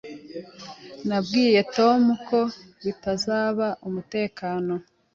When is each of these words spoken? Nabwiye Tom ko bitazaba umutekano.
Nabwiye 1.07 1.59
Tom 1.75 2.01
ko 2.27 2.39
bitazaba 2.83 3.67
umutekano. 3.87 4.73